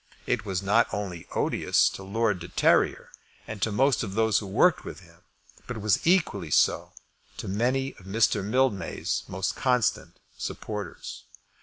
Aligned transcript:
It 0.25 0.45
was 0.45 0.63
not 0.63 0.91
only 0.91 1.27
odious 1.35 1.87
to 1.89 2.01
Lord 2.01 2.39
de 2.39 2.47
Terrier 2.47 3.11
and 3.47 3.61
to 3.61 3.71
most 3.71 4.01
of 4.01 4.15
those 4.15 4.39
who 4.39 4.47
worked 4.47 4.83
with 4.83 5.01
him, 5.01 5.19
but 5.67 5.77
was 5.77 6.07
equally 6.07 6.49
so 6.49 6.93
to 7.37 7.47
many 7.47 7.93
of 7.97 8.05
Mr. 8.07 8.43
Mildmay's 8.43 9.21
most 9.27 9.55
constant 9.55 10.19
supporters. 10.35 11.25